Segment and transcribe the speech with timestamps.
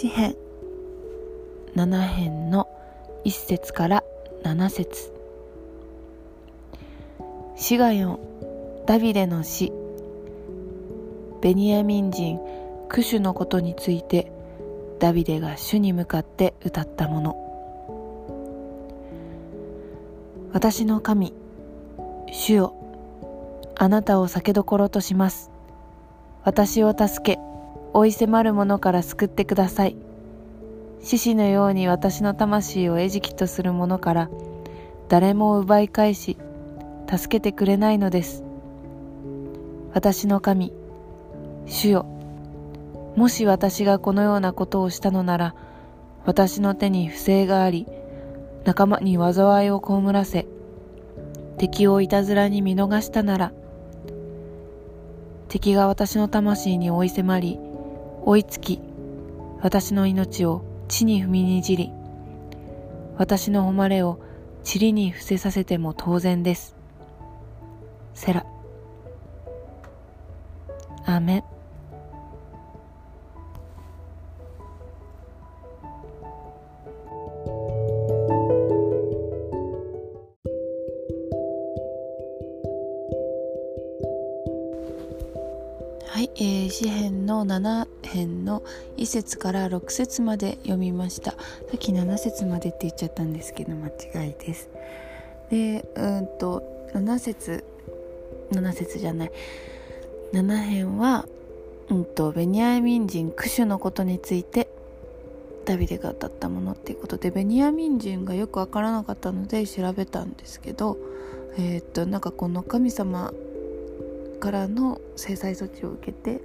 [0.00, 0.34] 詩編。
[1.76, 2.68] 7編の
[3.26, 4.02] 1節から
[4.44, 5.12] 7節。
[7.54, 8.18] シガヨン
[8.86, 9.70] ダビデの詩
[11.42, 12.40] ベニヤミン人
[12.88, 14.32] クシュのことについて
[15.00, 17.36] ダビデが主に向かって歌ったもの。
[20.54, 21.34] 私の神
[22.32, 22.74] 主よ。
[23.76, 25.50] あなたを酒どころとします。
[26.42, 27.50] 私を助け。
[27.92, 29.96] 追い迫る者から救ってください。
[31.02, 34.30] 獅子のように私の魂を餌食とする者から
[35.08, 36.36] 誰も奪い返し
[37.08, 38.44] 助けてくれないのです。
[39.92, 40.72] 私の神
[41.66, 42.06] 主よ。
[43.16, 45.54] もし私がこのようなことをしたのなら
[46.24, 47.86] 私の手に不正があり
[48.64, 50.46] 仲間に災いを被らせ
[51.58, 53.52] 敵をいたずらに見逃したなら
[55.48, 57.58] 敵が私の魂に追い迫り
[58.24, 58.80] 追いつき
[59.60, 61.90] 私の命を地に踏みにじり
[63.16, 64.18] 私の誉れを
[64.64, 66.76] 塵に伏せさせても当然です。
[68.14, 68.44] セラ。
[71.06, 71.44] アメン。
[86.06, 88.62] はい、えー、詩編の7編の
[88.96, 91.32] 1節から6節まで読みました。
[91.32, 91.36] さ
[91.76, 94.68] っき7節までって言っちゃったんですけど間違いです。
[95.50, 96.62] でうんと
[96.94, 97.64] 7節
[98.52, 99.32] 7節じゃない。
[100.32, 101.26] 7編は、
[101.88, 104.68] うんと、ベニヤミン人クシュのことについて
[105.64, 110.98] ダビデが歌ったものっていうことでベニヤミン人がよくわからなかったので調べたんですけど
[111.58, 113.32] えー、っとなんかこの神様
[114.40, 116.40] からの制裁措置を受けて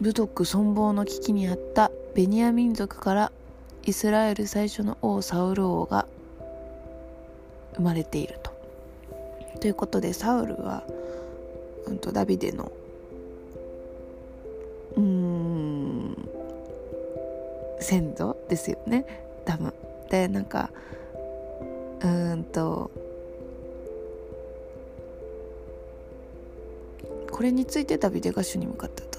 [0.00, 3.32] 部族存亡の危機にあったベニヤ民族から
[3.84, 6.06] イスラエル最初の王サウル王が
[7.74, 8.50] 生まれていると。
[9.60, 10.84] ということでサウルは、
[11.86, 12.72] うん、とダビデの
[14.96, 16.16] うん
[17.78, 19.04] 先祖ですよね
[19.44, 19.74] 多分。
[20.08, 20.70] でなんか
[22.02, 22.06] う
[22.36, 22.90] んと
[27.30, 29.09] これについてダビデが主に向かった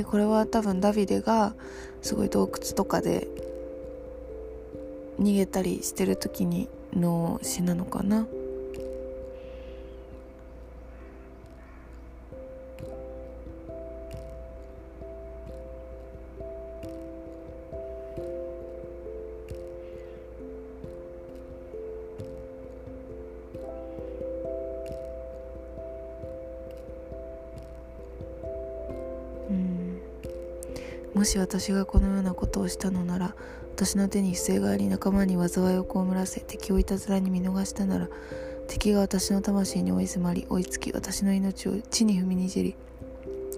[0.00, 1.54] でこれは多分ダビデが
[2.00, 3.28] すごい洞窟とかで
[5.20, 8.26] 逃げたりしてる時にの詩なのかな。
[31.14, 33.34] もし私がこのようなことをしたのなら
[33.74, 38.08] 私の手に不正があり仲間に災いを被らせ敵をいたずらに見逃したなら
[38.68, 42.76] 敵が私の魂に追い迫り追いつき私の命を地に踏みにじり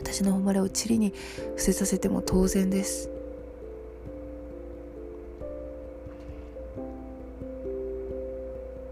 [0.00, 1.12] 私の誉れを塵に
[1.56, 3.10] 伏せさせても当然です。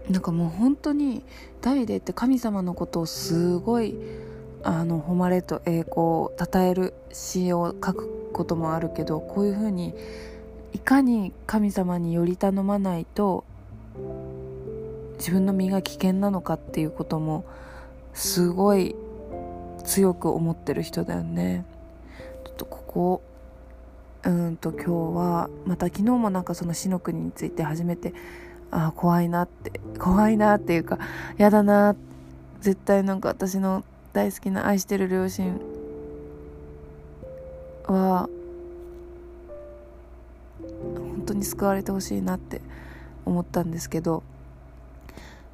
[0.09, 1.23] なんかもう本当に
[1.61, 3.95] ダビデって神様のことをすごい
[4.63, 9.93] あの誉れと栄光を称える詩を書くこともあるけどこういうふうに
[10.73, 13.43] いかに神様により頼まないと
[15.17, 17.45] 自分の身が危険なのかっていうことも
[18.13, 18.95] すごい
[19.83, 21.65] 強く思ってる人だよね。
[22.45, 23.21] ちょっとここ
[24.23, 28.13] うんと今日はまた昨日もなんかその死の国について初めて
[28.71, 30.97] ああ怖いなって怖いなっていうか
[31.37, 31.95] やだな
[32.61, 35.59] 絶対なんか私の大好きな愛してる両親
[37.87, 38.29] は
[40.61, 42.61] 本当に救われてほしいなって
[43.25, 44.23] 思ったんですけど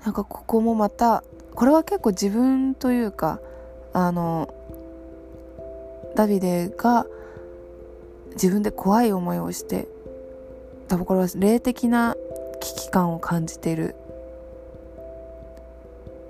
[0.04, 1.24] なんかここもまた
[1.56, 3.39] これは結構自分というか
[3.94, 4.54] あの
[6.16, 7.06] ダビデが
[8.33, 9.88] 自分で怖い思いをして
[10.88, 12.16] 多分これは霊的な
[12.60, 13.95] 危機感を感じている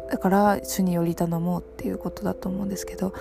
[0.09, 3.13] だから主により頼もうっていうことだと思うんですけど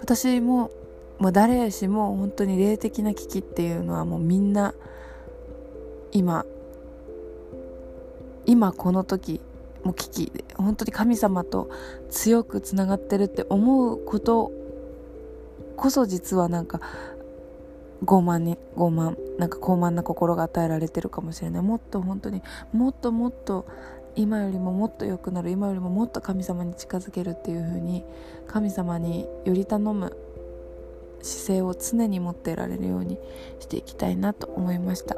[0.00, 0.70] 私も、
[1.18, 4.74] まあ、誰しも本当に霊的な危機っていうのはもうみんな
[6.12, 6.44] 今
[8.46, 9.40] 今この時
[9.84, 11.70] も危機で本当に神様と
[12.10, 14.50] 強くつながってるって思うこと
[15.76, 16.80] こそ実はなんか
[18.04, 21.62] 傲慢に傲慢なんか高慢な心が与えられてるかもしれない。
[21.62, 22.42] もっと本当に
[22.72, 23.66] もっともっと
[24.16, 25.50] 今よりももっと良くなる。
[25.50, 28.04] 今よりももっと神様に近づけるっていう風に
[28.46, 30.16] 神様により頼む
[31.22, 33.18] 姿勢を常に持っていられるように
[33.60, 35.16] していきたいなと思いました。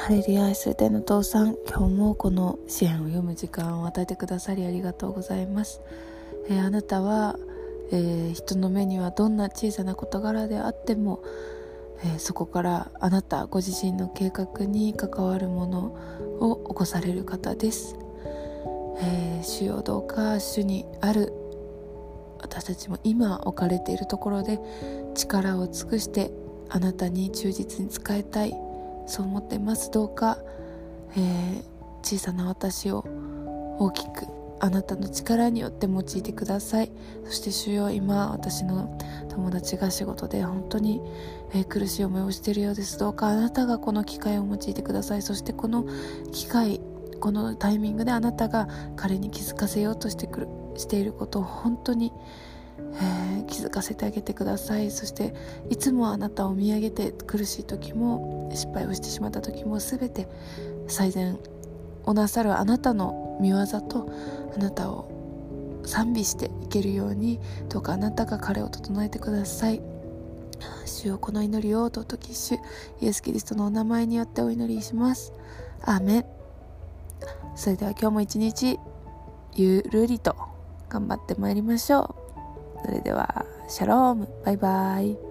[0.00, 5.82] ハレリア愛する天の父さん今日もこの支援を読む時間を与えてくださりありがとうございます、
[6.48, 7.36] えー、あなたは、
[7.92, 11.22] えー、人の目にはどんな小さな事柄であっても、
[12.02, 15.78] えー、そこからあなたご自身の計画に関わるもの
[16.40, 17.94] を起こされる方です、
[19.02, 21.34] え主よどうか主にある。
[22.42, 24.58] 私たちも今置かれているところで
[25.14, 26.30] 力を尽くして
[26.70, 28.69] あなたに忠実に仕えたい。
[29.10, 29.90] そう思ってます。
[29.90, 30.38] どうか、
[31.16, 31.62] えー、
[32.02, 33.04] 小さな私を
[33.78, 34.26] 大きく
[34.60, 36.92] あなたの力によって用いてください。
[37.24, 38.96] そして主よ今私の
[39.28, 41.00] 友達が仕事で本当に、
[41.52, 42.98] えー、苦しい思いをしているようです。
[42.98, 45.22] どうかあなたがこの機会を用いてください。
[45.22, 45.84] そしてこの
[46.30, 46.80] 機会
[47.18, 52.12] このタイミングであなたが彼に気づかせようとしてくるしていることを本当に、
[53.46, 54.90] 気づかせてあげてください。
[54.90, 55.34] そして
[55.68, 60.28] いつもあなたを見上げて苦しい時も失敗をしてしまった時も全て
[60.88, 61.38] 最善
[62.04, 64.10] をなさるあなたの見業と
[64.54, 65.10] あなたを
[65.84, 69.80] 賛美していけるようにどうかあなたが彼を整えてください。
[70.84, 72.56] 主よこの祈りを尊き主
[73.00, 75.32] イエス・キリストのお名前によってお祈りします。
[75.82, 76.26] アーメン。
[77.54, 78.78] それでは今日も一日
[79.54, 80.36] ゆるりと
[80.88, 82.29] 頑張ってまいりましょう。
[82.84, 84.28] それではシャローム。
[84.44, 85.29] バイバイ。